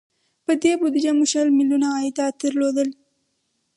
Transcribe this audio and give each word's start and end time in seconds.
په 0.45 0.53
دې 0.63 0.73
بودجه 0.81 1.11
مو 1.17 1.25
شل 1.31 1.47
میلیونه 1.57 1.87
عایدات 1.95 2.33
درلودل. 2.41 2.89